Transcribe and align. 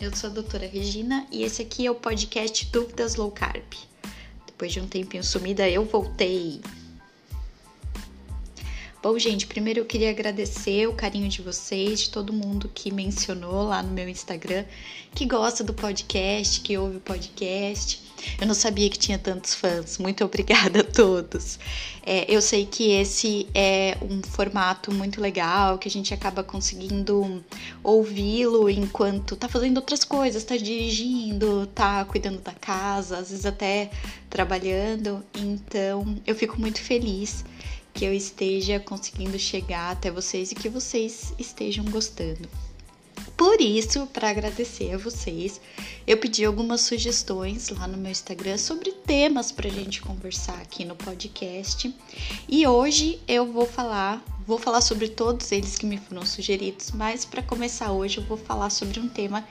eu 0.00 0.16
sou 0.16 0.30
a 0.30 0.32
doutora 0.32 0.66
Regina 0.66 1.26
e 1.30 1.42
esse 1.42 1.60
aqui 1.60 1.86
é 1.86 1.90
o 1.90 1.94
podcast 1.94 2.64
Dúvidas 2.72 3.16
Low 3.16 3.30
Carb. 3.30 3.62
Depois 4.46 4.72
de 4.72 4.80
um 4.80 4.86
tempinho 4.86 5.22
sumida, 5.22 5.68
eu 5.68 5.84
voltei. 5.84 6.62
Bom, 9.02 9.18
gente, 9.18 9.46
primeiro 9.46 9.80
eu 9.80 9.84
queria 9.84 10.08
agradecer 10.08 10.86
o 10.86 10.94
carinho 10.94 11.28
de 11.28 11.42
vocês, 11.42 12.00
de 12.00 12.10
todo 12.10 12.32
mundo 12.32 12.70
que 12.74 12.90
mencionou 12.90 13.64
lá 13.64 13.82
no 13.82 13.92
meu 13.92 14.08
Instagram, 14.08 14.64
que 15.14 15.26
gosta 15.26 15.62
do 15.62 15.74
podcast, 15.74 16.62
que 16.62 16.78
ouve 16.78 16.96
o 16.96 17.00
podcast. 17.00 18.09
Eu 18.40 18.46
não 18.46 18.54
sabia 18.54 18.88
que 18.88 18.98
tinha 18.98 19.18
tantos 19.18 19.54
fãs. 19.54 19.98
Muito 19.98 20.24
obrigada 20.24 20.80
a 20.80 20.84
todos. 20.84 21.58
É, 22.04 22.24
eu 22.28 22.40
sei 22.40 22.66
que 22.66 22.92
esse 22.92 23.46
é 23.54 23.96
um 24.02 24.22
formato 24.22 24.92
muito 24.92 25.20
legal, 25.20 25.78
que 25.78 25.88
a 25.88 25.90
gente 25.90 26.14
acaba 26.14 26.42
conseguindo 26.42 27.44
ouvi-lo 27.82 28.68
enquanto 28.70 29.36
tá 29.36 29.48
fazendo 29.48 29.76
outras 29.76 30.04
coisas, 30.04 30.44
tá 30.44 30.56
dirigindo, 30.56 31.66
tá 31.68 32.04
cuidando 32.04 32.40
da 32.40 32.52
casa, 32.52 33.18
às 33.18 33.30
vezes 33.30 33.46
até 33.46 33.90
trabalhando. 34.28 35.22
Então, 35.34 36.16
eu 36.26 36.34
fico 36.34 36.58
muito 36.60 36.80
feliz 36.80 37.44
que 37.92 38.04
eu 38.04 38.14
esteja 38.14 38.80
conseguindo 38.80 39.38
chegar 39.38 39.90
até 39.90 40.10
vocês 40.10 40.52
e 40.52 40.54
que 40.54 40.68
vocês 40.68 41.34
estejam 41.38 41.84
gostando. 41.86 42.48
Por 43.40 43.58
isso, 43.58 44.06
para 44.08 44.28
agradecer 44.28 44.92
a 44.92 44.98
vocês, 44.98 45.62
eu 46.06 46.18
pedi 46.18 46.44
algumas 46.44 46.82
sugestões 46.82 47.70
lá 47.70 47.88
no 47.88 47.96
meu 47.96 48.12
Instagram 48.12 48.58
sobre 48.58 48.92
temas 48.92 49.50
para 49.50 49.66
a 49.66 49.72
gente 49.72 50.02
conversar 50.02 50.60
aqui 50.60 50.84
no 50.84 50.94
podcast. 50.94 51.90
E 52.46 52.66
hoje 52.66 53.18
eu 53.26 53.50
vou 53.50 53.64
falar, 53.64 54.22
vou 54.46 54.58
falar 54.58 54.82
sobre 54.82 55.08
todos 55.08 55.50
eles 55.52 55.78
que 55.78 55.86
me 55.86 55.96
foram 55.96 56.26
sugeridos, 56.26 56.90
mas 56.90 57.24
para 57.24 57.42
começar 57.42 57.90
hoje 57.92 58.18
eu 58.18 58.24
vou 58.24 58.36
falar 58.36 58.68
sobre 58.68 59.00
um 59.00 59.08
tema 59.08 59.42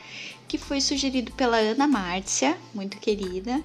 que 0.47 0.59
foi 0.59 0.81
sugerido 0.81 1.31
pela 1.31 1.57
Ana 1.57 1.87
Márcia, 1.87 2.55
muito 2.75 2.99
querida, 2.99 3.59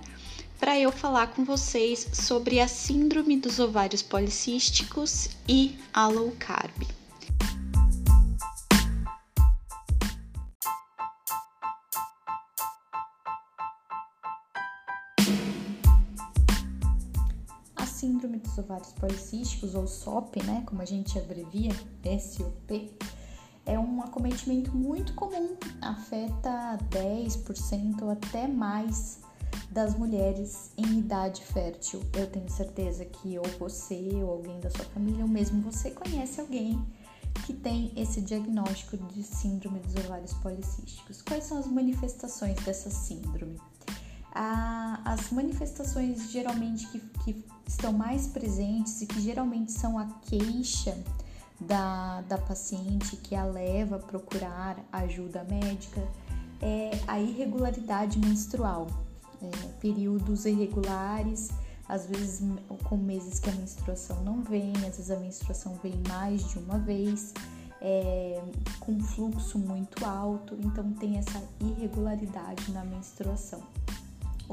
para 0.59 0.81
eu 0.81 0.91
falar 0.91 1.27
com 1.35 1.45
vocês 1.45 2.09
sobre 2.15 2.61
a 2.61 2.67
síndrome 2.67 3.37
dos 3.37 3.59
ovários 3.59 4.01
policísticos 4.01 5.29
e 5.47 5.77
a 5.93 6.09
low 6.09 6.35
carb. 6.39 7.04
Ovários 18.65 18.93
policísticos, 18.93 19.75
ou 19.75 19.87
SOP, 19.87 20.43
né, 20.43 20.63
como 20.67 20.83
a 20.83 20.85
gente 20.85 21.19
abrevia, 21.19 21.71
SOP, 22.21 22.93
é 23.67 23.79
um 23.79 24.03
acometimento 24.03 24.77
muito 24.77 25.15
comum, 25.15 25.57
afeta 25.81 26.79
10% 26.91 28.03
ou 28.03 28.11
até 28.11 28.47
mais 28.47 29.21
das 29.71 29.97
mulheres 29.97 30.71
em 30.77 30.99
idade 30.99 31.43
fértil. 31.43 32.01
Eu 32.13 32.31
tenho 32.31 32.49
certeza 32.51 33.05
que 33.05 33.39
ou 33.39 33.45
você 33.59 34.11
ou 34.23 34.31
alguém 34.31 34.61
da 34.61 34.71
sua 34.71 34.85
família, 34.87 35.23
ou 35.23 35.29
mesmo 35.29 35.63
você 35.63 35.91
conhece 35.91 36.41
alguém 36.41 36.85
que 37.47 37.53
tem 37.53 37.93
esse 37.97 38.21
diagnóstico 38.21 38.97
de 38.97 39.23
síndrome 39.23 39.81
dos 39.81 39.97
ovários 40.05 40.33
policísticos. 40.35 41.21
Quais 41.23 41.45
são 41.45 41.59
as 41.59 41.67
manifestações 41.67 42.57
dessa 42.65 42.91
síndrome? 42.91 43.59
Ah, 44.35 45.01
as 45.05 45.31
manifestações 45.31 46.31
geralmente 46.31 46.89
que, 46.89 46.99
que 47.25 47.45
estão 47.67 47.93
mais 47.93 48.27
presentes 48.27 49.01
e 49.01 49.07
que 49.07 49.21
geralmente 49.21 49.71
são 49.71 49.97
a 49.99 50.07
queixa 50.23 50.97
da, 51.61 52.21
da 52.23 52.37
paciente 52.39 53.17
que 53.17 53.35
a 53.35 53.45
leva 53.45 53.97
a 53.97 53.99
procurar 54.01 54.77
ajuda 54.93 55.45
médica 55.45 56.03
é 56.61 56.91
a 57.07 57.21
irregularidade 57.21 58.19
menstrual 58.19 58.89
é, 59.43 59.69
períodos 59.81 60.47
irregulares, 60.47 61.51
às 61.89 62.07
vezes 62.07 62.43
com 62.85 62.97
meses 62.97 63.39
que 63.39 63.51
a 63.51 63.53
menstruação 63.53 64.23
não 64.25 64.43
vem, 64.43 64.73
às 64.77 64.97
vezes 64.97 65.11
a 65.11 65.17
menstruação 65.17 65.79
vem 65.83 65.95
mais 66.09 66.49
de 66.49 66.59
uma 66.59 66.79
vez, 66.79 67.35
é, 67.81 68.43
com 68.81 68.99
fluxo 69.01 69.59
muito 69.59 70.05
alto, 70.05 70.57
então 70.63 70.91
tem 70.95 71.19
essa 71.19 71.43
irregularidade 71.61 72.73
na 72.73 72.85
menstruação. 72.85 73.63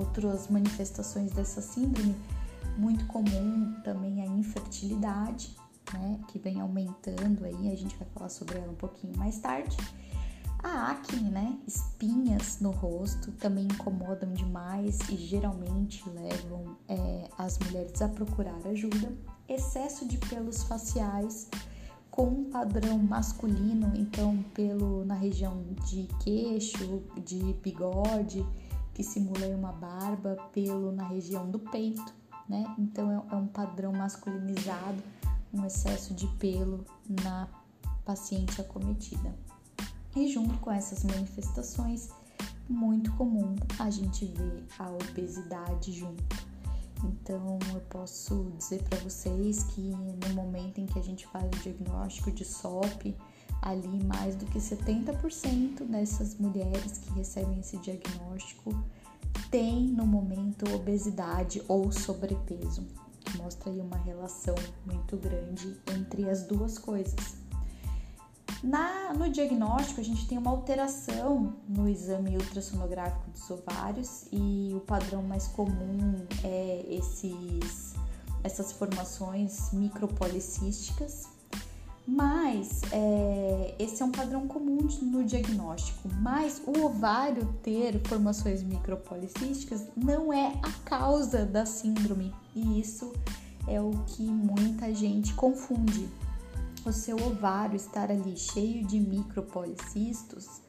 Outras 0.02 0.48
manifestações 0.50 1.32
dessa 1.32 1.62
síndrome, 1.62 2.16
muito 2.78 3.06
comum 3.06 3.74
também 3.84 4.22
a 4.22 4.26
infertilidade, 4.26 5.56
né, 5.94 6.20
que 6.28 6.40
vem 6.40 6.60
aumentando 6.60 7.46
aí, 7.46 7.72
a 7.72 7.76
gente 7.76 7.96
vai 7.98 8.08
falar 8.14 8.30
sobre 8.30 8.58
ela 8.58 8.72
um 8.72 8.76
pouquinho 8.76 9.16
mais 9.18 9.40
tarde 9.40 9.78
a 10.64 10.92
acne, 10.92 11.30
né? 11.30 11.58
Espinhas 11.68 12.60
no 12.60 12.72
rosto 12.72 13.32
também 13.34 13.66
incomodam 13.66 14.32
demais 14.34 15.00
e 15.10 15.16
geralmente 15.16 16.08
levam 16.10 16.78
é, 16.88 17.30
as 17.38 17.58
mulheres 17.60 18.02
a 18.02 18.08
procurar 18.08 18.60
ajuda. 18.68 19.12
Excesso 19.50 20.08
de 20.08 20.18
pelos 20.18 20.64
faciais 20.64 21.50
com 22.10 22.26
um 22.26 22.44
padrão 22.50 22.98
masculino, 23.00 23.92
então 23.96 24.44
pelo 24.54 25.04
na 25.06 25.16
região 25.16 25.64
de 25.86 26.08
queixo, 26.20 27.02
de 27.24 27.54
bigode, 27.64 28.46
que 28.94 29.04
simula 29.04 29.48
uma 29.48 29.72
barba, 29.72 30.36
pelo 30.54 30.92
na 30.92 31.08
região 31.08 31.50
do 31.50 31.60
peito, 31.60 32.14
né? 32.48 32.64
Então 32.78 33.12
é, 33.12 33.34
é 33.34 33.36
um 33.36 33.48
padrão 33.48 33.92
masculinizado, 33.92 35.02
um 35.54 35.66
excesso 35.66 36.14
de 36.14 36.28
pelo 36.38 36.86
na 37.24 37.48
paciente 38.06 38.60
acometida. 38.60 39.34
E 40.16 40.28
junto 40.28 40.58
com 40.60 40.72
essas 40.72 41.04
manifestações, 41.04 42.10
muito 42.68 43.12
comum 43.14 43.56
a 43.80 43.90
gente 43.90 44.26
ver 44.26 44.66
a 44.80 44.90
obesidade 44.90 45.92
junto. 45.92 46.52
Então, 47.04 47.58
eu 47.74 47.82
posso 47.90 48.52
dizer 48.58 48.84
para 48.84 49.00
vocês 49.00 49.64
que 49.64 49.82
no 49.82 50.36
momento 50.36 50.80
em 50.80 50.86
que 50.86 51.00
a 51.00 51.02
gente 51.02 51.26
faz 51.28 51.46
o 51.46 51.64
diagnóstico 51.64 52.32
de 52.32 52.46
SOP, 52.46 53.16
ali 53.62 54.04
mais 54.04 54.36
do 54.36 54.46
que 54.46 54.60
70% 54.60 55.86
dessas 55.86 56.36
mulheres 56.38 56.98
que 56.98 57.14
recebem 57.14 57.60
esse 57.60 57.78
diagnóstico 57.78 58.74
tem 59.50 59.88
no 59.88 60.06
momento 60.06 60.66
obesidade 60.74 61.62
ou 61.68 61.92
sobrepeso, 61.92 62.86
que 63.20 63.38
mostra 63.38 63.70
aí 63.70 63.80
uma 63.80 63.98
relação 63.98 64.56
muito 64.86 65.16
grande 65.18 65.78
entre 65.96 66.30
as 66.30 66.44
duas 66.44 66.78
coisas. 66.78 67.42
Na, 68.64 69.14
no 69.14 69.30
diagnóstico, 69.30 70.00
a 70.02 70.04
gente 70.04 70.28
tem 70.28 70.38
uma 70.38 70.52
alteração 70.52 71.56
no 71.68 71.90
exame 71.90 72.38
ultrassonográfico 72.38 73.32
dos 73.32 73.50
ovários 73.50 74.26
e 74.32 74.72
o 74.76 74.80
padrão 74.82 75.24
mais 75.24 75.48
comum 75.48 76.26
é 76.44 76.86
esses, 76.88 77.96
essas 78.44 78.72
formações 78.72 79.72
micropolicísticas, 79.74 81.28
mas 82.08 82.82
é, 82.92 83.76
esse 83.80 84.02
é 84.02 84.06
um 84.06 84.12
padrão 84.12 84.48
comum 84.48 84.88
no 85.02 85.24
diagnóstico. 85.24 86.10
Mas 86.20 86.62
o 86.66 86.86
ovário 86.86 87.46
ter 87.62 88.00
formações 88.08 88.64
micropolicísticas 88.64 89.88
não 89.96 90.34
é 90.34 90.54
a 90.62 90.72
causa 90.84 91.46
da 91.46 91.66
síndrome, 91.66 92.34
e 92.56 92.80
isso 92.80 93.14
é 93.68 93.80
o 93.80 93.92
que 94.08 94.24
muita 94.24 94.94
gente 94.94 95.34
confunde 95.34 96.10
o 96.84 96.92
seu 96.92 97.16
ovário 97.18 97.76
estar 97.76 98.10
ali 98.10 98.36
cheio 98.36 98.86
de 98.86 99.00
micropolicistos 99.00 100.62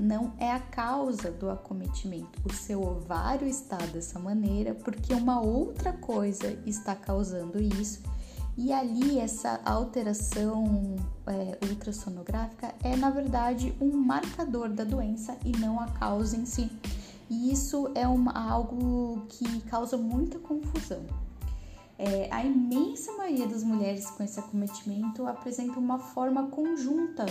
não 0.00 0.32
é 0.38 0.50
a 0.50 0.58
causa 0.58 1.30
do 1.30 1.50
acometimento. 1.50 2.40
O 2.44 2.52
seu 2.52 2.82
ovário 2.82 3.46
está 3.46 3.76
dessa 3.76 4.18
maneira 4.18 4.74
porque 4.74 5.12
uma 5.12 5.40
outra 5.40 5.92
coisa 5.92 6.58
está 6.64 6.94
causando 6.94 7.60
isso. 7.60 8.02
E 8.56 8.72
ali 8.72 9.18
essa 9.18 9.60
alteração 9.64 10.96
é, 11.26 11.58
ultrassonográfica 11.68 12.74
é 12.82 12.96
na 12.96 13.10
verdade 13.10 13.74
um 13.80 13.96
marcador 13.96 14.68
da 14.68 14.84
doença 14.84 15.36
e 15.44 15.52
não 15.56 15.80
a 15.80 15.86
causa 15.86 16.36
em 16.36 16.44
si. 16.44 16.70
E 17.30 17.52
isso 17.52 17.90
é 17.94 18.06
uma, 18.08 18.32
algo 18.32 19.22
que 19.28 19.60
causa 19.62 19.96
muita 19.96 20.38
confusão. 20.38 21.04
É, 21.96 22.28
a 22.30 22.44
imensa 22.44 23.12
maioria 23.12 23.46
das 23.46 23.62
mulheres 23.62 24.10
com 24.10 24.24
esse 24.24 24.40
acometimento 24.40 25.26
apresenta 25.26 25.78
uma 25.78 25.98
forma 25.98 26.48
conjunta 26.48 27.26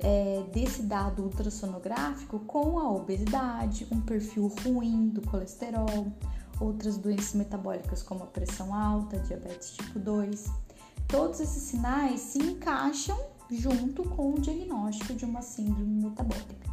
é, 0.00 0.42
desse 0.52 0.82
dado 0.82 1.22
ultrassonográfico 1.22 2.38
com 2.40 2.78
a 2.78 2.90
obesidade, 2.90 3.86
um 3.92 4.00
perfil 4.00 4.50
ruim 4.64 5.08
do 5.08 5.20
colesterol, 5.22 6.06
outras 6.60 6.96
doenças 6.96 7.34
metabólicas 7.34 8.02
como 8.02 8.24
a 8.24 8.26
pressão 8.26 8.74
alta, 8.74 9.18
diabetes 9.20 9.70
tipo 9.70 9.98
2. 9.98 10.46
Todos 11.06 11.40
esses 11.40 11.62
sinais 11.62 12.20
se 12.20 12.38
encaixam 12.38 13.18
junto 13.50 14.02
com 14.02 14.34
o 14.34 14.40
diagnóstico 14.40 15.14
de 15.14 15.24
uma 15.24 15.42
síndrome 15.42 16.04
metabólica. 16.04 16.68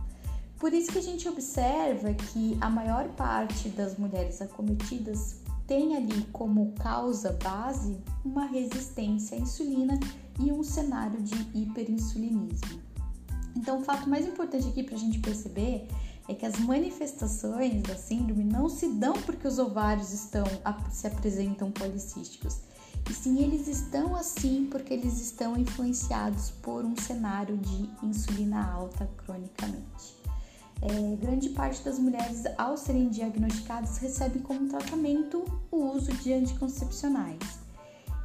Por 0.60 0.74
isso 0.74 0.92
que 0.92 1.00
a 1.00 1.04
gente 1.04 1.28
observa 1.28 2.14
que 2.14 2.58
a 2.62 2.70
maior 2.70 3.08
parte 3.10 3.70
das 3.70 3.98
mulheres 3.98 4.42
acometidas 4.42 5.38
tem 5.68 5.96
ali 5.96 6.24
como 6.32 6.74
causa 6.74 7.38
base 7.44 7.98
uma 8.24 8.46
resistência 8.46 9.38
à 9.38 9.42
insulina 9.42 10.00
e 10.40 10.52
um 10.52 10.64
cenário 10.64 11.22
de 11.22 11.36
hiperinsulinismo. 11.54 12.82
Então, 13.56 13.80
o 13.80 13.84
fato 13.84 14.10
mais 14.10 14.26
importante 14.26 14.68
aqui 14.68 14.84
para 14.84 14.96
a 14.96 15.00
gente 15.00 15.20
perceber 15.20 15.88
é 16.28 16.34
que 16.34 16.46
as 16.46 16.60
manifestações 16.60 17.84
da 17.84 17.96
síndrome 17.96 18.44
não 18.44 18.68
se 18.68 18.88
dão 18.88 19.14
porque 19.14 19.48
os 19.48 19.60
ovários 19.60 20.12
estão 20.12 20.44
se 20.92 21.08
apresentam 21.08 21.72
policísticos, 21.72 22.60
e 23.10 23.14
sim 23.14 23.44
eles 23.44 23.68
estão 23.68 24.16
assim 24.16 24.68
porque 24.70 24.94
eles 24.94 25.22
estão 25.22 25.56
influenciados 25.56 26.50
por 26.50 26.84
um 26.84 26.96
cenário 26.96 27.58
de 27.58 27.90
insulina 28.04 28.72
alta 28.72 29.10
cronicamente. 29.18 30.16
É, 30.82 31.16
grande 31.16 31.50
parte 31.50 31.84
das 31.84 31.98
mulheres, 31.98 32.44
ao 32.58 32.78
serem 32.78 33.10
diagnosticadas, 33.10 33.98
recebem 33.98 34.42
como 34.42 34.68
tratamento 34.68 35.46
o 35.72 35.92
uso 35.96 36.12
de 36.14 36.34
anticoncepcionais. 36.34 37.66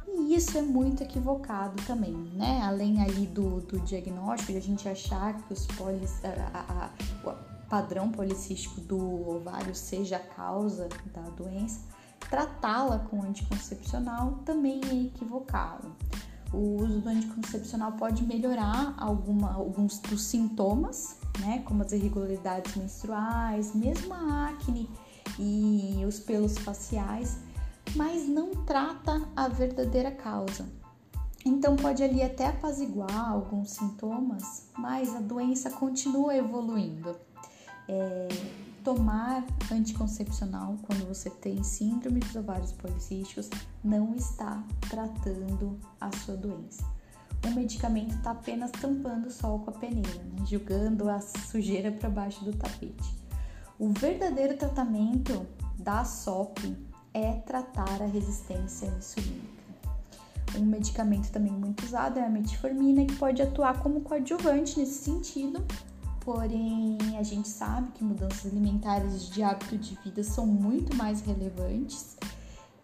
E 0.07 0.35
isso 0.35 0.57
é 0.57 0.61
muito 0.61 1.01
equivocado 1.01 1.81
também, 1.83 2.13
né? 2.13 2.61
Além 2.63 3.01
ali 3.01 3.25
do, 3.27 3.61
do 3.61 3.79
diagnóstico, 3.79 4.51
de 4.51 4.57
a 4.57 4.61
gente 4.61 4.89
achar 4.89 5.41
que 5.43 5.53
os 5.53 5.65
polis, 5.67 6.19
a, 6.25 6.57
a, 6.57 7.31
a, 7.31 7.50
padrão 7.71 8.11
policístico 8.11 8.81
do 8.81 9.29
ovário 9.29 9.73
seja 9.73 10.17
a 10.17 10.19
causa 10.19 10.89
da 11.13 11.21
doença, 11.21 11.79
tratá-la 12.29 12.99
com 12.99 13.23
anticoncepcional 13.23 14.39
também 14.43 14.81
é 14.89 15.03
equivocado. 15.05 15.95
O 16.51 16.83
uso 16.83 16.99
do 16.99 17.07
anticoncepcional 17.07 17.93
pode 17.93 18.25
melhorar 18.25 18.93
alguma, 18.97 19.53
alguns 19.53 19.99
dos 19.99 20.21
sintomas, 20.23 21.15
né, 21.39 21.63
como 21.63 21.81
as 21.81 21.93
irregularidades 21.93 22.75
menstruais, 22.75 23.73
mesmo 23.73 24.13
a 24.13 24.49
acne 24.49 24.89
e 25.39 26.03
os 26.05 26.19
pelos 26.19 26.57
faciais, 26.57 27.37
mas 27.95 28.27
não 28.27 28.51
trata 28.65 29.25
a 29.33 29.47
verdadeira 29.47 30.11
causa. 30.11 30.67
Então 31.45 31.77
pode 31.77 32.03
ali 32.03 32.21
até 32.21 32.47
apaziguar 32.47 33.31
alguns 33.31 33.71
sintomas, 33.71 34.67
mas 34.77 35.15
a 35.15 35.21
doença 35.21 35.69
continua 35.69 36.35
evoluindo. 36.35 37.15
É, 37.87 38.27
tomar 38.83 39.45
anticoncepcional 39.71 40.75
quando 40.83 41.07
você 41.07 41.29
tem 41.29 41.63
síndrome 41.63 42.19
dos 42.19 42.35
ovários 42.35 42.71
policísticos 42.71 43.49
não 43.83 44.15
está 44.15 44.63
tratando 44.89 45.79
a 45.99 46.11
sua 46.17 46.35
doença. 46.35 46.83
O 47.45 47.51
medicamento 47.51 48.15
está 48.15 48.31
apenas 48.31 48.71
tampando 48.71 49.27
o 49.27 49.31
sol 49.31 49.59
com 49.59 49.71
a 49.71 49.73
peneira, 49.73 50.23
né? 50.23 50.45
julgando 50.45 51.09
a 51.09 51.19
sujeira 51.19 51.91
para 51.91 52.09
baixo 52.09 52.45
do 52.45 52.53
tapete. 52.53 53.15
O 53.79 53.89
verdadeiro 53.89 54.55
tratamento 54.57 55.45
da 55.79 56.05
SOP 56.05 56.59
é 57.13 57.33
tratar 57.33 58.01
a 58.01 58.05
resistência 58.05 58.85
insulínica. 58.85 59.61
Um 60.55 60.65
medicamento 60.65 61.31
também 61.31 61.51
muito 61.51 61.83
usado 61.83 62.19
é 62.19 62.25
a 62.25 62.29
metformina, 62.29 63.05
que 63.05 63.15
pode 63.15 63.41
atuar 63.41 63.79
como 63.81 64.01
coadjuvante 64.01 64.79
nesse 64.79 65.03
sentido, 65.03 65.65
porém 66.21 66.97
a 67.17 67.23
gente 67.23 67.47
sabe 67.47 67.91
que 67.91 68.03
mudanças 68.03 68.51
alimentares 68.51 69.29
de 69.29 69.43
hábito 69.43 69.77
de 69.77 69.95
vida 70.03 70.23
são 70.23 70.45
muito 70.45 70.95
mais 70.95 71.21
relevantes 71.21 72.17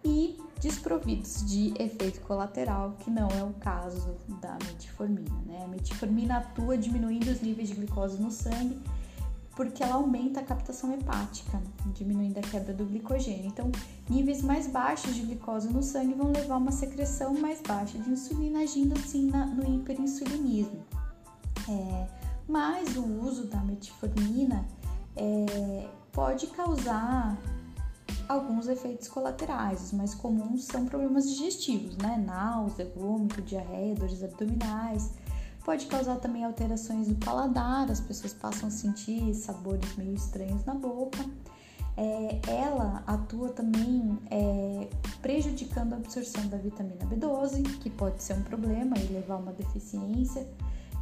e 0.04 0.38
desprovidos 0.60 1.44
de 1.46 1.72
efeito 1.80 2.20
colateral, 2.20 2.96
que 2.98 3.10
não 3.10 3.28
é 3.28 3.42
o 3.42 3.52
caso 3.54 4.16
da 4.40 4.56
metformina. 4.66 5.40
Né? 5.46 5.64
A 5.64 5.68
metformina 5.68 6.38
atua 6.38 6.76
diminuindo 6.76 7.30
os 7.30 7.40
níveis 7.40 7.68
de 7.68 7.74
glicose 7.74 8.20
no 8.20 8.30
sangue 8.30 8.78
porque 9.58 9.82
ela 9.82 9.96
aumenta 9.96 10.38
a 10.38 10.42
captação 10.44 10.94
hepática, 10.94 11.60
diminuindo 11.86 12.38
a 12.38 12.42
quebra 12.42 12.72
do 12.72 12.84
glicogênio. 12.84 13.46
Então, 13.46 13.72
níveis 14.08 14.40
mais 14.40 14.68
baixos 14.68 15.16
de 15.16 15.22
glicose 15.22 15.68
no 15.68 15.82
sangue 15.82 16.14
vão 16.14 16.30
levar 16.30 16.54
a 16.54 16.58
uma 16.58 16.70
secreção 16.70 17.34
mais 17.34 17.60
baixa 17.60 17.98
de 17.98 18.08
insulina, 18.08 18.60
agindo 18.60 18.96
assim 18.96 19.28
na, 19.28 19.46
no 19.46 19.68
hiperinsulinismo. 19.74 20.78
É, 21.68 22.06
mas 22.48 22.96
o 22.96 23.04
uso 23.04 23.46
da 23.46 23.58
metformina 23.58 24.66
é, 25.14 25.88
pode 26.10 26.46
causar 26.48 27.36
alguns 28.28 28.68
efeitos 28.68 29.08
colaterais. 29.08 29.82
Os 29.84 29.92
mais 29.92 30.14
comuns 30.14 30.64
são 30.64 30.86
problemas 30.86 31.28
digestivos, 31.28 31.96
né? 31.98 32.22
Náusea, 32.24 32.90
vômito, 32.96 33.42
diarreia, 33.42 33.94
dores 33.94 34.22
abdominais. 34.22 35.12
Pode 35.64 35.86
causar 35.86 36.16
também 36.16 36.44
alterações 36.44 37.08
do 37.08 37.14
paladar, 37.16 37.90
as 37.90 38.00
pessoas 38.00 38.32
passam 38.32 38.68
a 38.68 38.70
sentir 38.70 39.34
sabores 39.34 39.96
meio 39.96 40.14
estranhos 40.14 40.64
na 40.64 40.74
boca. 40.74 41.18
É, 41.94 42.40
ela 42.46 43.02
atua 43.06 43.48
também 43.50 44.18
é, 44.30 44.88
prejudicando 45.20 45.94
a 45.94 45.96
absorção 45.96 46.46
da 46.46 46.56
vitamina 46.56 47.04
B12, 47.04 47.78
que 47.80 47.90
pode 47.90 48.22
ser 48.22 48.34
um 48.34 48.42
problema 48.42 48.96
e 48.96 49.12
levar 49.12 49.34
a 49.34 49.38
uma 49.38 49.52
deficiência 49.52 50.46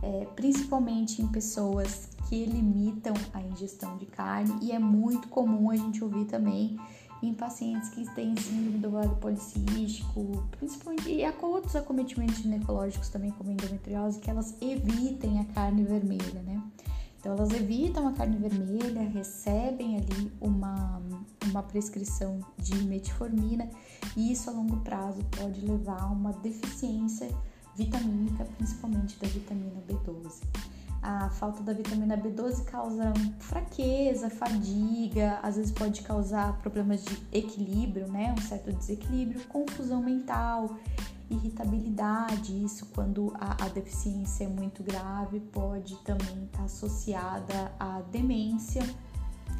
é, 0.06 0.24
principalmente 0.36 1.20
em 1.20 1.26
pessoas 1.26 2.08
que 2.28 2.44
limitam 2.44 3.14
a 3.34 3.40
ingestão 3.42 3.96
de 3.96 4.06
carne, 4.06 4.56
e 4.62 4.70
é 4.70 4.78
muito 4.78 5.28
comum 5.28 5.70
a 5.70 5.76
gente 5.76 6.02
ouvir 6.02 6.26
também 6.26 6.78
em 7.22 7.34
pacientes 7.34 7.88
que 7.88 8.04
têm 8.14 8.36
síndrome 8.36 8.78
do 8.78 8.88
ovário 8.88 9.16
policístico, 9.16 10.46
principalmente 10.52 11.10
e 11.10 11.32
com 11.32 11.46
outros 11.46 11.74
acometimentos 11.74 12.38
ginecológicos 12.38 13.08
também, 13.08 13.32
como 13.32 13.50
endometriose, 13.50 14.20
que 14.20 14.30
elas 14.30 14.54
evitem 14.60 15.40
a 15.40 15.44
carne 15.46 15.82
vermelha, 15.82 16.42
né? 16.42 16.62
Então 17.18 17.32
elas 17.32 17.50
evitam 17.52 18.06
a 18.06 18.12
carne 18.12 18.36
vermelha, 18.36 19.02
recebem 19.08 19.96
ali 19.96 20.30
uma, 20.40 21.02
uma 21.46 21.62
prescrição 21.62 22.38
de 22.56 22.76
metformina 22.84 23.68
e 24.16 24.30
isso 24.30 24.48
a 24.48 24.52
longo 24.52 24.76
prazo 24.80 25.24
pode 25.36 25.60
levar 25.60 26.02
a 26.02 26.06
uma 26.06 26.32
deficiência 26.34 27.28
vitamínica, 27.76 28.44
principalmente 28.56 29.18
da 29.18 29.28
vitamina 29.28 29.82
B12. 29.88 30.42
A 31.02 31.28
falta 31.30 31.62
da 31.62 31.72
vitamina 31.72 32.16
B12 32.16 32.64
causa 32.64 33.12
fraqueza, 33.38 34.28
fadiga, 34.28 35.38
às 35.42 35.56
vezes 35.56 35.70
pode 35.70 36.02
causar 36.02 36.58
problemas 36.58 37.04
de 37.04 37.16
equilíbrio, 37.32 38.08
né? 38.08 38.34
Um 38.36 38.42
certo 38.42 38.72
desequilíbrio, 38.72 39.40
confusão 39.46 40.02
mental, 40.02 40.76
irritabilidade. 41.30 42.64
Isso, 42.64 42.86
quando 42.86 43.32
a, 43.38 43.66
a 43.66 43.68
deficiência 43.68 44.44
é 44.44 44.48
muito 44.48 44.82
grave, 44.82 45.38
pode 45.38 45.96
também 45.98 46.44
estar 46.46 46.64
associada 46.64 47.72
à 47.78 48.00
demência, 48.10 48.82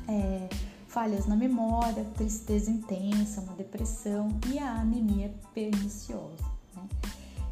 é, 0.09 0.49
falhas 0.89 1.27
na 1.27 1.37
memória, 1.37 2.05
tristeza 2.17 2.71
intensa, 2.71 3.41
uma 3.41 3.55
depressão 3.55 4.31
e 4.53 4.59
a 4.59 4.81
anemia 4.81 5.33
perniciosa. 5.55 6.56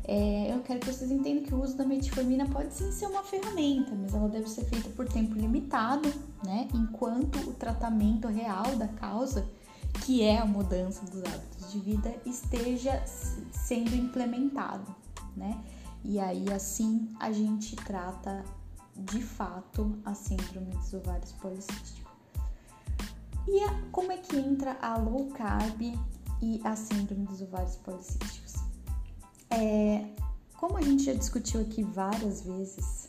É, 0.07 0.55
eu 0.55 0.61
quero 0.61 0.81
que 0.81 0.93
vocês 0.93 1.11
entendam 1.11 1.45
que 1.45 1.55
o 1.55 1.63
uso 1.63 1.77
da 1.77 1.85
metformina 1.85 2.47
pode 2.47 2.75
sim 2.75 2.93
ser 2.93 3.07
uma 3.07 3.23
ferramenta, 3.23 3.95
mas 3.95 4.15
ela 4.15 4.29
deve 4.29 4.49
ser 4.49 4.65
feita 4.67 4.91
por 4.91 5.09
tempo 5.09 5.35
limitado, 5.35 6.13
né? 6.45 6.69
Enquanto 6.75 7.39
o 7.49 7.55
tratamento 7.55 8.29
real 8.29 8.77
da 8.77 8.89
causa, 8.89 9.49
que 10.05 10.23
é 10.23 10.39
a 10.39 10.45
mudança 10.45 11.07
dos 11.07 11.23
hábitos 11.25 11.73
de 11.73 11.79
vida, 11.79 12.15
esteja 12.27 13.03
sendo 13.51 13.95
implementado, 13.95 14.95
né? 15.35 15.59
E 16.05 16.21
aí 16.21 16.53
assim 16.53 17.09
a 17.19 17.33
gente 17.33 17.75
trata 17.75 18.45
de 18.95 19.23
fato 19.23 19.99
a 20.05 20.13
síndrome 20.13 20.71
dos 20.73 20.93
ovários 20.93 21.33
policísticos. 21.33 22.05
E 23.49 23.65
a, 23.65 23.83
como 23.91 24.13
é 24.13 24.19
que 24.19 24.37
entra 24.37 24.77
a 24.83 24.99
low 24.99 25.29
carb 25.29 25.81
e 26.43 26.61
a 26.63 26.77
síndrome 26.77 27.25
dos 27.25 27.41
ovários 27.41 27.77
policísticos? 27.77 28.44
É, 29.57 30.05
como 30.57 30.77
a 30.77 30.83
gente 30.83 31.05
já 31.05 31.13
discutiu 31.13 31.61
aqui 31.61 31.83
várias 31.83 32.43
vezes, 32.43 33.09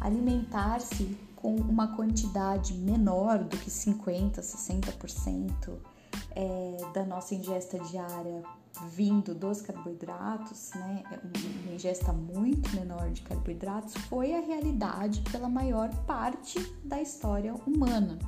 alimentar-se 0.00 1.16
com 1.36 1.56
uma 1.56 1.96
quantidade 1.96 2.74
menor 2.74 3.38
do 3.38 3.56
que 3.56 3.70
50%, 3.70 4.40
60% 4.40 5.72
é, 6.34 6.76
da 6.92 7.04
nossa 7.04 7.34
ingesta 7.34 7.78
diária 7.78 8.42
vindo 8.88 9.34
dos 9.34 9.60
carboidratos, 9.60 10.70
né, 10.74 11.02
uma 11.64 11.74
ingesta 11.74 12.12
muito 12.12 12.74
menor 12.74 13.10
de 13.10 13.22
carboidratos, 13.22 13.94
foi 14.08 14.34
a 14.34 14.40
realidade 14.40 15.22
pela 15.30 15.48
maior 15.48 15.90
parte 16.04 16.58
da 16.84 17.00
história 17.00 17.54
humana. 17.66 18.18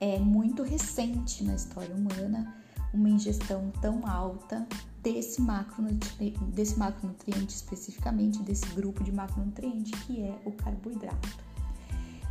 É 0.00 0.18
muito 0.18 0.62
recente 0.62 1.44
na 1.44 1.54
história 1.54 1.94
humana 1.94 2.54
uma 2.92 3.08
ingestão 3.08 3.70
tão 3.80 4.06
alta 4.06 4.66
desse 5.04 5.40
macronutriente, 5.42 6.42
desse 6.46 6.78
macronutriente 6.78 7.54
especificamente, 7.54 8.42
desse 8.42 8.66
grupo 8.74 9.04
de 9.04 9.12
macronutriente 9.12 9.92
que 10.06 10.22
é 10.22 10.40
o 10.46 10.52
carboidrato. 10.52 11.44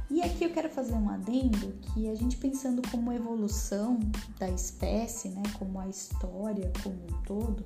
E 0.10 0.22
aqui 0.22 0.44
eu 0.44 0.52
quero 0.52 0.70
fazer 0.70 0.94
um 0.94 1.10
adendo 1.10 1.74
que 1.82 2.10
a 2.10 2.16
gente 2.16 2.36
pensando 2.38 2.82
como 2.90 3.12
evolução 3.12 4.00
da 4.40 4.50
espécie, 4.50 5.30
né, 5.30 5.44
como 5.58 5.80
a 5.80 5.88
história 5.88 6.72
como 6.84 6.96
um 6.96 7.24
todo, 7.24 7.64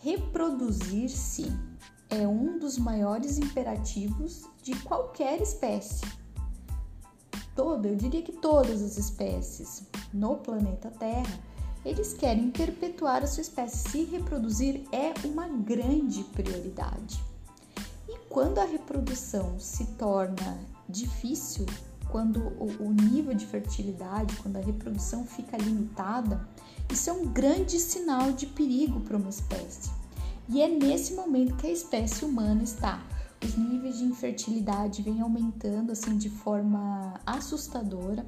reproduzir-se 0.00 1.46
é 2.10 2.26
um 2.26 2.58
dos 2.58 2.76
maiores 2.76 3.38
imperativos 3.38 4.44
de 4.62 4.74
qualquer 4.82 5.40
espécie. 5.40 6.06
Toda, 7.54 7.88
eu 7.88 7.96
diria 7.96 8.22
que 8.22 8.32
todas 8.32 8.82
as 8.82 8.96
espécies 8.96 9.82
no 10.12 10.36
planeta 10.36 10.90
Terra 10.90 11.38
eles 11.84 12.12
querem 12.12 12.50
perpetuar 12.50 13.22
a 13.22 13.26
sua 13.26 13.42
espécie. 13.42 13.88
Se 13.88 14.04
reproduzir 14.04 14.82
é 14.92 15.12
uma 15.26 15.48
grande 15.48 16.24
prioridade. 16.24 17.22
E 18.08 18.16
quando 18.28 18.58
a 18.58 18.64
reprodução 18.64 19.58
se 19.58 19.84
torna 19.92 20.58
difícil, 20.88 21.66
quando 22.10 22.40
o, 22.58 22.92
nível 22.92 23.34
de 23.34 23.46
fertilidade, 23.46 24.34
quando 24.36 24.56
a 24.56 24.60
reprodução 24.60 25.24
fica 25.24 25.56
limitada, 25.56 26.48
isso 26.90 27.10
é 27.10 27.12
um 27.12 27.26
grande 27.26 27.78
sinal 27.78 28.32
de 28.32 28.46
perigo 28.46 29.00
para 29.00 29.16
uma 29.16 29.28
espécie. 29.28 29.90
E 30.48 30.62
é 30.62 30.68
nesse 30.68 31.12
momento 31.12 31.56
que 31.56 31.66
a 31.66 31.72
espécie 31.72 32.24
humana 32.24 32.62
está. 32.62 33.02
Os 33.44 33.56
níveis 33.56 33.98
de 33.98 34.04
infertilidade 34.04 35.02
vêm 35.02 35.20
aumentando 35.20 35.92
assim 35.92 36.16
de 36.16 36.30
forma 36.30 37.20
assustadora 37.26 38.26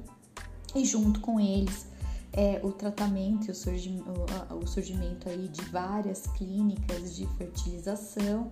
e 0.75 0.85
junto 0.85 1.19
com 1.19 1.39
eles 1.39 1.87
é, 2.33 2.59
o 2.63 2.71
tratamento 2.71 3.47
e 3.47 3.51
o 3.51 4.67
surgimento, 4.67 5.29
aí 5.29 5.47
de 5.47 5.61
várias 5.65 6.27
clínicas 6.27 7.15
de 7.15 7.27
fertilização. 7.37 8.51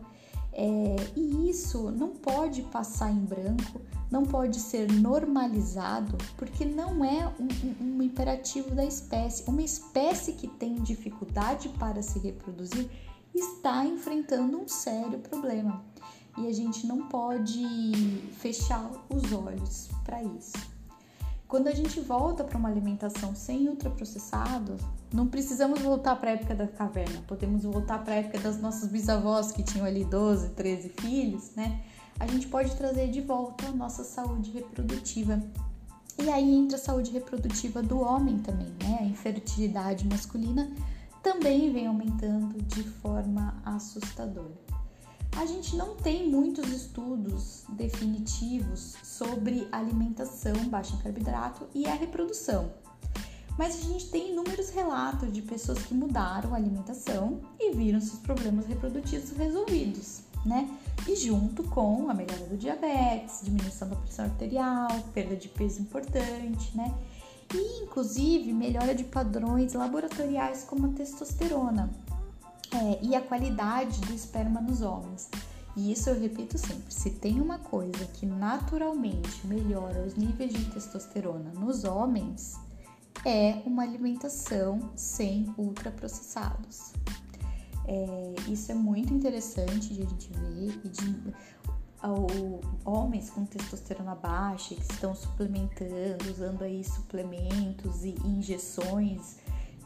É, 0.51 0.95
e 1.15 1.50
isso 1.50 1.91
não 1.91 2.09
pode 2.09 2.63
passar 2.63 3.12
em 3.12 3.24
branco, 3.24 3.81
não 4.12 4.25
pode 4.25 4.59
ser 4.59 4.91
normalizado, 4.91 6.17
porque 6.36 6.65
não 6.65 7.05
é 7.05 7.27
um, 7.39 7.48
um, 7.83 7.98
um 7.98 8.03
imperativo 8.03 8.71
da 8.71 8.83
espécie. 8.83 9.43
Uma 9.48 9.62
espécie 9.62 10.33
que 10.33 10.48
tem 10.48 10.75
dificuldade 10.75 11.69
para 11.69 12.01
se 12.01 12.19
reproduzir 12.19 12.89
está 13.33 13.86
enfrentando 13.86 14.59
um 14.59 14.67
sério 14.67 15.19
problema 15.19 15.83
e 16.38 16.48
a 16.48 16.53
gente 16.53 16.88
não 16.88 17.07
pode 17.07 17.63
fechar 18.38 18.89
os 19.09 19.31
olhos 19.31 19.89
para 20.03 20.24
isso. 20.24 20.78
Quando 21.49 21.67
a 21.67 21.73
gente 21.73 21.99
volta 21.99 22.43
para 22.43 22.59
uma 22.59 22.69
alimentação 22.69 23.33
sem 23.33 23.67
ultraprocessados, 23.67 24.83
não 25.11 25.25
precisamos 25.25 25.81
voltar 25.81 26.15
para 26.17 26.29
a 26.29 26.33
época 26.33 26.53
da 26.53 26.67
caverna, 26.67 27.23
podemos 27.27 27.63
voltar 27.63 28.03
para 28.03 28.13
a 28.13 28.17
época 28.17 28.37
das 28.37 28.61
nossas 28.61 28.87
bisavós 28.87 29.51
que 29.51 29.63
tinham 29.63 29.83
ali 29.83 30.05
12, 30.05 30.49
13 30.49 30.89
filhos, 30.89 31.49
né? 31.55 31.81
A 32.19 32.27
gente 32.27 32.45
pode 32.45 32.75
trazer 32.75 33.09
de 33.09 33.21
volta 33.21 33.65
a 33.65 33.71
nossa 33.71 34.03
saúde 34.03 34.51
reprodutiva. 34.51 35.41
E 36.21 36.29
aí 36.29 36.53
entra 36.53 36.77
a 36.77 36.79
saúde 36.79 37.09
reprodutiva 37.09 37.81
do 37.81 37.99
homem 37.99 38.37
também, 38.37 38.71
né? 38.83 38.99
A 39.01 39.05
infertilidade 39.05 40.07
masculina 40.07 40.71
também 41.23 41.73
vem 41.73 41.87
aumentando 41.87 42.61
de 42.61 42.83
forma 42.83 43.59
assustadora. 43.65 44.78
A 45.38 45.45
gente 45.45 45.75
não 45.75 45.95
tem 45.95 46.29
muitos 46.29 46.67
estudos 46.69 47.63
definitivos 47.69 48.95
sobre 49.03 49.67
alimentação 49.71 50.55
baixa 50.69 50.95
em 50.95 51.00
carboidrato 51.00 51.67
e 51.74 51.86
a 51.86 51.93
reprodução. 51.93 52.71
Mas 53.57 53.75
a 53.75 53.83
gente 53.83 54.09
tem 54.09 54.31
inúmeros 54.31 54.69
relatos 54.69 55.33
de 55.33 55.41
pessoas 55.41 55.79
que 55.79 55.93
mudaram 55.93 56.53
a 56.53 56.57
alimentação 56.57 57.41
e 57.59 57.74
viram 57.74 58.00
seus 58.00 58.19
problemas 58.19 58.65
reprodutivos 58.65 59.31
resolvidos, 59.31 60.21
né? 60.45 60.69
E 61.05 61.15
junto 61.15 61.63
com 61.63 62.09
a 62.09 62.13
melhora 62.13 62.45
do 62.45 62.55
diabetes, 62.55 63.41
diminuição 63.43 63.89
da 63.89 63.98
pressão 63.98 64.25
arterial, 64.25 64.88
perda 65.13 65.36
de 65.36 65.50
peso 65.50 65.81
importante, 65.81 66.75
né? 66.75 66.98
E 67.53 67.83
inclusive 67.83 68.53
melhora 68.53 68.95
de 68.95 69.03
padrões 69.03 69.74
laboratoriais 69.74 70.63
como 70.63 70.88
a 70.88 70.89
testosterona, 70.93 71.89
é, 72.71 72.99
e 73.01 73.15
a 73.15 73.21
qualidade 73.21 73.99
do 74.01 74.13
esperma 74.13 74.61
nos 74.61 74.81
homens. 74.81 75.29
E 75.75 75.91
isso 75.91 76.09
eu 76.09 76.19
repito 76.19 76.57
sempre: 76.57 76.93
se 76.93 77.11
tem 77.11 77.39
uma 77.39 77.59
coisa 77.59 78.05
que 78.13 78.25
naturalmente 78.25 79.45
melhora 79.47 80.03
os 80.05 80.15
níveis 80.15 80.53
de 80.53 80.65
testosterona 80.65 81.51
nos 81.53 81.83
homens, 81.83 82.59
é 83.25 83.61
uma 83.65 83.83
alimentação 83.83 84.91
sem 84.95 85.53
ultraprocessados. 85.57 86.93
É, 87.85 88.35
isso 88.47 88.71
é 88.71 88.75
muito 88.75 89.13
interessante 89.13 89.93
de 89.93 90.03
a 90.03 90.05
gente 90.05 90.29
ver 90.31 90.79
e 90.83 90.89
de 90.89 91.33
homens 92.85 93.29
com 93.29 93.45
testosterona 93.45 94.15
baixa 94.15 94.75
que 94.75 94.81
estão 94.81 95.13
suplementando, 95.13 96.29
usando 96.29 96.63
aí 96.63 96.83
suplementos 96.83 98.05
e 98.05 98.15
injeções 98.23 99.38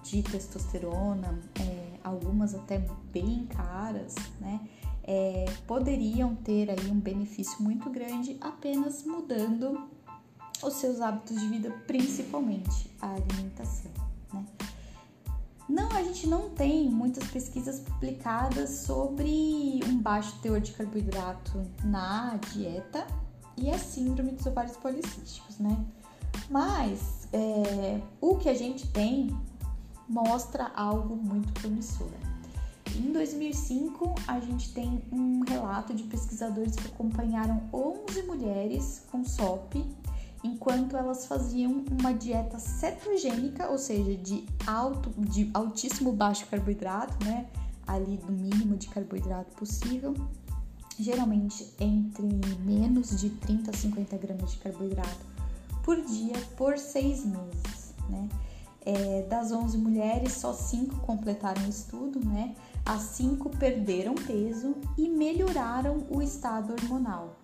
de 0.04 0.22
testosterona, 0.22 1.40
é, 1.60 1.93
algumas 2.04 2.54
até 2.54 2.86
bem 3.12 3.46
caras, 3.48 4.16
né? 4.40 4.60
É, 5.06 5.46
poderiam 5.68 6.36
ter 6.36 6.70
aí 6.70 6.90
um 6.90 7.00
benefício 7.00 7.62
muito 7.62 7.90
grande 7.90 8.38
apenas 8.40 9.04
mudando 9.04 9.90
os 10.64 10.74
seus 10.76 11.02
hábitos 11.02 11.40
de 11.40 11.48
vida, 11.48 11.72
principalmente 11.86 12.90
a 13.02 13.14
alimentação, 13.14 13.92
né? 14.34 14.46
Não, 15.68 15.90
a 15.92 16.04
gente 16.04 16.28
não 16.28 16.50
tem 16.50 16.90
muitas 16.90 17.26
pesquisas 17.28 17.80
publicadas 17.80 18.70
sobre 18.70 19.80
um 19.88 19.98
baixo 19.98 20.38
teor 20.42 20.60
de 20.60 20.72
carboidrato 20.74 21.66
na 21.84 22.38
dieta 22.52 23.08
e 23.58 23.70
a 23.70 23.78
síndrome 23.78 24.32
dos 24.32 24.46
ovários 24.46 24.76
policísticos, 24.78 25.60
né? 25.60 25.84
Mas 26.50 27.28
é, 27.32 28.02
o 28.20 28.36
que 28.36 28.50
a 28.50 28.54
gente 28.54 28.88
tem 28.88 29.36
mostra 30.08 30.72
algo 30.76 31.16
muito 31.16 31.52
promissor. 31.54 32.12
Em 32.96 33.12
2005, 33.12 34.14
a 34.28 34.40
gente 34.40 34.72
tem 34.74 35.02
um 35.12 35.42
relato 35.42 35.94
de 35.94 36.04
pesquisadores 36.04 36.76
que 36.76 36.88
acompanharam 36.88 37.64
11 37.74 38.24
mulheres 38.24 39.02
com 39.12 39.24
SOP 39.24 39.84
enquanto 40.44 40.98
elas 40.98 41.26
faziam 41.26 41.84
uma 41.90 42.14
dieta 42.14 42.60
cetogênica, 42.60 43.70
ou 43.70 43.78
seja, 43.78 44.16
de 44.16 44.46
alto, 44.68 45.10
de 45.18 45.50
altíssimo 45.54 46.12
baixo 46.12 46.46
carboidrato, 46.48 47.26
né? 47.26 47.48
Ali 47.88 48.18
do 48.18 48.32
mínimo 48.32 48.76
de 48.78 48.88
carboidrato 48.90 49.56
possível, 49.56 50.14
geralmente 51.00 51.74
entre 51.80 52.28
menos 52.60 53.20
de 53.20 53.30
30 53.30 53.72
a 53.72 53.74
50 53.74 54.18
gramas 54.18 54.52
de 54.52 54.58
carboidrato 54.58 55.34
por 55.82 56.00
dia 56.02 56.38
por 56.56 56.78
seis 56.78 57.26
meses, 57.26 57.94
né? 58.10 58.30
É, 58.86 59.22
das 59.30 59.52
11 59.52 59.78
mulheres, 59.78 60.34
só 60.34 60.54
5 60.54 60.98
completaram 60.98 61.64
o 61.66 61.70
estudo, 61.70 62.20
né? 62.20 62.54
As 62.86 63.02
5 63.02 63.50
perderam 63.52 64.14
peso 64.14 64.76
e 64.98 65.08
melhoraram 65.08 66.06
o 66.10 66.22
estado 66.22 66.74
hormonal, 66.74 67.38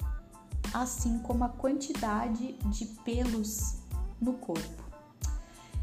assim 0.74 1.20
como 1.20 1.46
a 1.46 1.50
quantidade 1.50 2.54
de 2.66 2.86
pelos 3.06 3.76
no 4.20 4.34
corpo. 4.34 4.84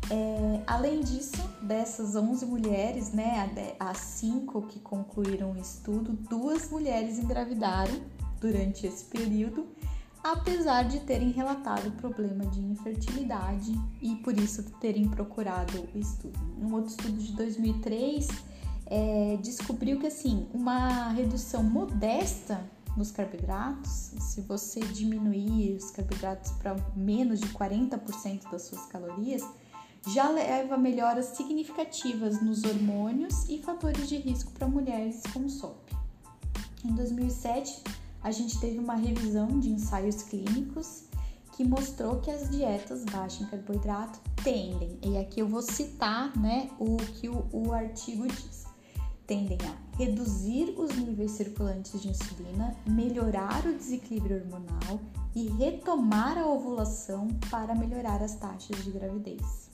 É, 0.08 0.62
além 0.66 1.00
disso, 1.00 1.42
dessas 1.62 2.14
11 2.14 2.46
mulheres, 2.46 3.12
né, 3.12 3.50
as 3.80 3.98
5 3.98 4.62
que 4.62 4.78
concluíram 4.78 5.52
o 5.52 5.58
estudo, 5.58 6.12
duas 6.12 6.70
mulheres 6.70 7.18
engravidaram 7.18 8.00
durante 8.40 8.86
esse 8.86 9.04
período 9.06 9.66
apesar 10.22 10.84
de 10.84 11.00
terem 11.00 11.30
relatado 11.30 11.90
problema 11.92 12.44
de 12.46 12.60
infertilidade 12.60 13.72
e 14.00 14.16
por 14.16 14.38
isso 14.38 14.62
terem 14.80 15.08
procurado 15.08 15.88
o 15.94 15.98
estudo. 15.98 16.38
Um 16.60 16.74
outro 16.74 16.90
estudo 16.90 17.18
de 17.18 17.32
2003 17.32 18.28
é, 18.86 19.38
descobriu 19.42 19.98
que 19.98 20.06
assim 20.06 20.48
uma 20.52 21.10
redução 21.10 21.62
modesta 21.62 22.64
nos 22.96 23.10
carboidratos, 23.10 23.90
se 23.90 24.40
você 24.40 24.80
diminuir 24.80 25.76
os 25.76 25.90
carboidratos 25.90 26.52
para 26.52 26.74
menos 26.94 27.40
de 27.40 27.48
40% 27.48 28.50
das 28.50 28.62
suas 28.62 28.86
calorias, 28.86 29.42
já 30.08 30.30
leva 30.30 30.76
a 30.76 30.78
melhoras 30.78 31.26
significativas 31.26 32.40
nos 32.40 32.64
hormônios 32.64 33.48
e 33.48 33.58
fatores 33.58 34.08
de 34.08 34.16
risco 34.16 34.52
para 34.52 34.66
mulheres 34.66 35.22
com 35.32 35.48
SOP. 35.48 35.76
Em 36.84 36.92
2007, 36.94 37.82
a 38.22 38.30
gente 38.30 38.58
teve 38.58 38.78
uma 38.78 38.94
revisão 38.94 39.58
de 39.58 39.70
ensaios 39.70 40.22
clínicos 40.22 41.04
que 41.56 41.64
mostrou 41.64 42.20
que 42.20 42.30
as 42.30 42.50
dietas 42.50 43.04
baixas 43.04 43.40
em 43.40 43.46
carboidrato 43.46 44.20
tendem, 44.44 44.98
e 45.02 45.16
aqui 45.16 45.40
eu 45.40 45.48
vou 45.48 45.62
citar 45.62 46.36
né, 46.36 46.70
o 46.78 46.96
que 46.96 47.28
o, 47.30 47.46
o 47.50 47.72
artigo 47.72 48.26
diz, 48.28 48.66
tendem 49.26 49.58
a 49.66 49.96
reduzir 49.96 50.74
os 50.78 50.94
níveis 50.94 51.32
circulantes 51.32 52.00
de 52.00 52.08
insulina, 52.08 52.76
melhorar 52.86 53.64
o 53.66 53.72
desequilíbrio 53.72 54.42
hormonal 54.42 55.00
e 55.34 55.48
retomar 55.48 56.36
a 56.36 56.46
ovulação 56.46 57.28
para 57.50 57.74
melhorar 57.74 58.22
as 58.22 58.34
taxas 58.34 58.84
de 58.84 58.90
gravidez. 58.90 59.70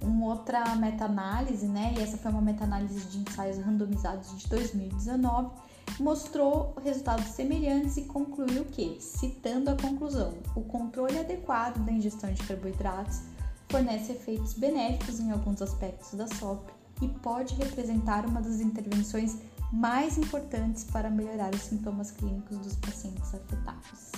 Uma 0.00 0.26
outra 0.28 0.74
meta-análise, 0.76 1.66
né, 1.66 1.94
e 1.98 2.00
essa 2.00 2.16
foi 2.16 2.30
uma 2.30 2.40
meta-análise 2.40 3.06
de 3.08 3.18
ensaios 3.18 3.58
randomizados 3.58 4.38
de 4.38 4.48
2019, 4.48 5.50
mostrou 5.98 6.74
resultados 6.82 7.26
semelhantes 7.26 7.96
e 7.96 8.02
concluiu 8.02 8.64
que, 8.66 8.98
citando 9.00 9.70
a 9.70 9.76
conclusão, 9.76 10.34
o 10.54 10.62
controle 10.62 11.18
adequado 11.18 11.84
da 11.84 11.92
ingestão 11.92 12.32
de 12.32 12.42
carboidratos 12.44 13.20
fornece 13.68 14.12
efeitos 14.12 14.54
benéficos 14.54 15.20
em 15.20 15.30
alguns 15.30 15.60
aspectos 15.60 16.14
da 16.14 16.26
SOP 16.26 16.70
e 17.02 17.08
pode 17.08 17.54
representar 17.54 18.26
uma 18.26 18.40
das 18.40 18.60
intervenções 18.60 19.36
mais 19.72 20.16
importantes 20.16 20.84
para 20.84 21.10
melhorar 21.10 21.54
os 21.54 21.60
sintomas 21.62 22.10
clínicos 22.10 22.58
dos 22.58 22.76
pacientes 22.76 23.34
afetados. 23.34 24.12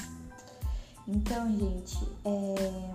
Então, 1.06 1.50
gente, 1.56 1.98
é... 2.24 2.90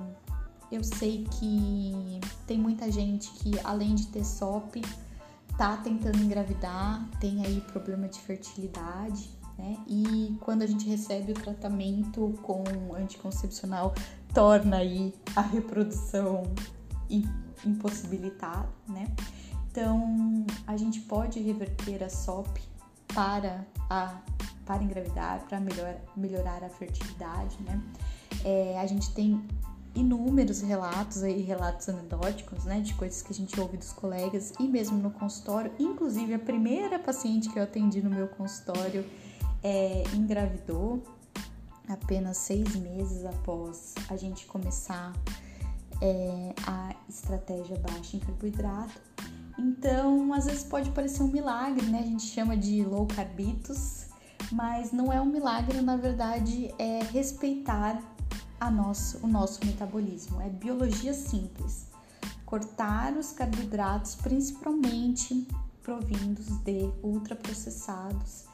eu 0.71 0.83
sei 0.83 1.25
que 1.25 2.21
tem 2.47 2.57
muita 2.57 2.89
gente 2.89 3.29
que, 3.31 3.59
além 3.63 3.93
de 3.95 4.07
ter 4.07 4.23
SOP, 4.23 4.81
tá 5.57 5.77
tentando 5.77 6.17
engravidar, 6.17 7.07
tem 7.19 7.45
aí 7.45 7.61
problema 7.61 8.07
de 8.07 8.19
fertilidade, 8.19 9.29
né? 9.57 9.77
E 9.87 10.37
quando 10.41 10.61
a 10.61 10.67
gente 10.67 10.87
recebe 10.87 11.31
o 11.31 11.35
tratamento 11.35 12.33
com 12.41 12.63
anticoncepcional 12.95 13.93
torna 14.33 14.77
aí 14.77 15.13
a 15.35 15.41
reprodução 15.41 16.43
impossibilitada, 17.65 18.69
né? 18.87 19.07
Então, 19.71 20.45
a 20.67 20.77
gente 20.77 21.01
pode 21.01 21.39
reverter 21.39 22.03
a 22.03 22.09
SOP 22.09 22.59
para, 23.13 23.65
a, 23.89 24.21
para 24.65 24.83
engravidar, 24.83 25.45
para 25.47 25.59
melhor, 25.59 25.95
melhorar 26.15 26.63
a 26.63 26.69
fertilidade, 26.69 27.57
né? 27.63 27.81
É, 28.43 28.79
a 28.79 28.85
gente 28.85 29.13
tem 29.13 29.45
inúmeros 29.95 30.61
relatos 30.61 31.23
aí, 31.23 31.41
relatos 31.41 31.87
anedóticos, 31.89 32.65
né, 32.65 32.81
de 32.81 32.93
coisas 32.93 33.21
que 33.21 33.31
a 33.31 33.35
gente 33.35 33.59
ouve 33.59 33.77
dos 33.77 33.93
colegas 33.93 34.53
e 34.59 34.67
mesmo 34.67 34.97
no 34.97 35.09
consultório. 35.09 35.71
Inclusive, 35.79 36.33
a 36.33 36.39
primeira 36.39 36.99
paciente 36.99 37.49
que 37.49 37.57
eu 37.57 37.63
atendi 37.63 38.01
no 38.01 38.09
meu 38.09 38.27
consultório 38.27 39.05
é, 39.63 40.03
engravidou 40.13 41.01
apenas 41.87 42.37
seis 42.37 42.75
meses 42.75 43.25
após 43.25 43.95
a 44.09 44.15
gente 44.15 44.45
começar 44.45 45.13
é, 46.01 46.53
a 46.67 46.95
estratégia 47.07 47.77
baixa 47.79 48.17
em 48.17 48.19
carboidrato. 48.19 49.01
Então, 49.57 50.33
às 50.33 50.45
vezes 50.45 50.63
pode 50.63 50.91
parecer 50.91 51.23
um 51.23 51.27
milagre, 51.27 51.85
né? 51.85 51.99
A 51.99 52.05
gente 52.05 52.23
chama 52.23 52.57
de 52.57 52.83
low 52.83 53.05
carbitos, 53.05 54.07
mas 54.51 54.91
não 54.91 55.11
é 55.13 55.21
um 55.21 55.25
milagre, 55.25 55.79
na 55.81 55.95
verdade, 55.95 56.73
é 56.77 56.99
respeitar 57.03 58.01
a 58.59 58.71
nosso, 58.71 59.19
o 59.23 59.27
nosso 59.27 59.65
metabolismo. 59.65 60.41
É 60.41 60.49
biologia 60.49 61.13
simples. 61.13 61.87
Cortar 62.45 63.13
os 63.13 63.31
carboidratos, 63.31 64.15
principalmente 64.15 65.47
provindos 65.81 66.47
de 66.63 66.89
ultraprocessados. 67.03 68.45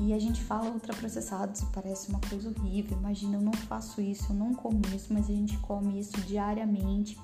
E 0.00 0.12
a 0.12 0.18
gente 0.18 0.42
fala 0.42 0.70
ultraprocessados 0.70 1.60
e 1.60 1.66
parece 1.66 2.08
uma 2.08 2.20
coisa 2.20 2.48
horrível. 2.48 2.96
Imagina, 2.98 3.36
eu 3.36 3.42
não 3.42 3.52
faço 3.52 4.00
isso, 4.00 4.32
eu 4.32 4.36
não 4.36 4.54
como 4.54 4.80
isso, 4.94 5.12
mas 5.12 5.28
a 5.28 5.32
gente 5.32 5.56
come 5.58 6.00
isso 6.00 6.18
diariamente. 6.22 7.18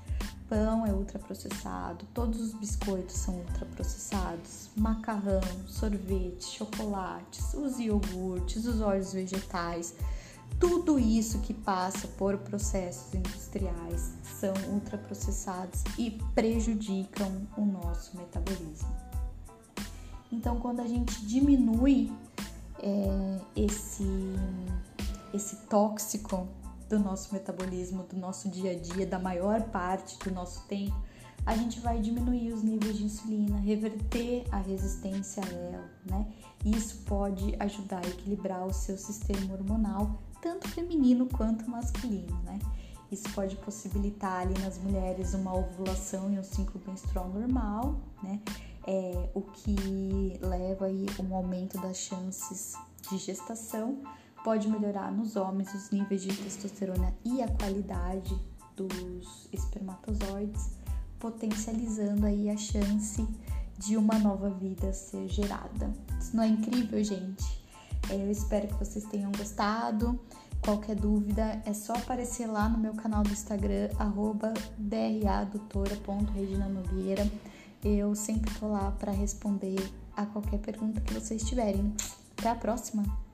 Pão 0.49 0.87
é 0.87 0.93
ultraprocessado, 0.93 2.07
todos 2.15 2.41
os 2.41 2.55
biscoitos 2.55 3.17
são 3.17 3.35
ultraprocessados, 3.35 4.71
macarrão, 4.75 5.43
sorvete, 5.67 6.57
chocolates, 6.57 7.53
os 7.53 7.79
iogurtes, 7.79 8.65
os 8.65 8.81
óleos 8.81 9.13
vegetais 9.13 9.95
tudo 10.59 10.99
isso 10.99 11.39
que 11.41 11.55
passa 11.55 12.09
por 12.09 12.37
processos 12.39 13.15
industriais 13.15 14.13
são 14.23 14.53
ultraprocessados 14.73 15.85
e 15.97 16.11
prejudicam 16.35 17.47
o 17.57 17.65
nosso 17.65 18.17
metabolismo. 18.17 18.89
Então, 20.33 20.59
quando 20.59 20.81
a 20.81 20.87
gente 20.87 21.25
diminui 21.25 22.13
é, 22.81 23.41
esse, 23.57 24.07
esse 25.33 25.57
tóxico 25.67 26.47
do 26.89 26.99
nosso 26.99 27.33
metabolismo, 27.33 28.03
do 28.05 28.17
nosso 28.17 28.49
dia 28.49 28.73
a 28.73 28.79
dia, 28.79 29.07
da 29.07 29.19
maior 29.19 29.63
parte 29.65 30.19
do 30.19 30.31
nosso 30.31 30.63
tempo, 30.67 30.97
a 31.47 31.57
gente 31.57 31.81
vai 31.81 32.01
diminuir 32.01 32.53
os 32.53 32.63
níveis 32.63 32.99
de 32.99 33.05
insulina, 33.05 33.59
reverter 33.59 34.45
a 34.51 34.59
resistência 34.59 35.43
a 35.43 35.49
ela, 35.49 35.91
né? 36.05 36.27
Isso 36.65 37.05
pode 37.07 37.55
ajudar 37.59 38.05
a 38.05 38.09
equilibrar 38.09 38.67
o 38.67 38.73
seu 38.73 38.99
sistema 38.99 39.55
hormonal 39.55 40.19
tanto 40.41 40.69
feminino 40.69 41.27
quanto 41.27 41.69
masculino, 41.71 42.37
né? 42.43 42.59
Isso 43.11 43.29
pode 43.31 43.57
possibilitar 43.57 44.43
ali 44.43 44.59
nas 44.61 44.79
mulheres 44.79 45.33
uma 45.33 45.55
ovulação 45.55 46.33
e 46.33 46.39
um 46.39 46.43
ciclo 46.43 46.81
menstrual 46.87 47.29
normal, 47.31 47.99
né? 48.23 48.41
É, 48.87 49.31
o 49.35 49.43
que 49.43 50.39
leva 50.41 50.87
aí 50.87 51.07
um 51.19 51.35
aumento 51.35 51.79
das 51.81 51.97
chances 51.97 52.75
de 53.11 53.19
gestação. 53.19 54.03
Pode 54.45 54.69
melhorar 54.69 55.11
nos 55.11 55.37
homens 55.37 55.75
os 55.75 55.91
níveis 55.91 56.23
de 56.23 56.29
testosterona 56.29 57.13
e 57.25 57.43
a 57.43 57.49
qualidade 57.49 58.39
dos 58.77 59.49
espermatozoides, 59.53 60.71
potencializando 61.19 62.25
aí 62.25 62.49
a 62.49 62.57
chance 62.57 63.27
de 63.77 63.97
uma 63.97 64.19
nova 64.19 64.51
vida 64.51 64.93
ser 64.93 65.29
gerada. 65.29 65.93
Isso 66.21 66.37
não 66.37 66.45
é 66.45 66.49
incrível, 66.49 67.03
gente? 67.03 67.58
Eu 68.11 68.31
espero 68.31 68.69
que 68.69 68.75
vocês 68.75 69.05
tenham 69.05 69.33
gostado. 69.33 70.21
Qualquer 70.63 70.97
dúvida 70.97 71.63
é 71.65 71.73
só 71.73 71.95
aparecer 71.95 72.47
lá 72.47 72.69
no 72.69 72.77
meu 72.79 72.93
canal 72.95 73.23
do 73.23 73.31
Instagram, 73.31 73.89
dradutora.reginanogueira. 74.79 77.27
Eu 77.85 78.15
sempre 78.15 78.53
tô 78.59 78.69
lá 78.69 78.91
para 78.93 79.13
responder 79.13 79.79
a 80.17 80.25
qualquer 80.27 80.59
pergunta 80.59 81.01
que 81.01 81.15
vocês 81.15 81.43
tiverem. 81.45 81.95
Até 82.37 82.51
a 82.51 82.55
próxima! 82.55 83.28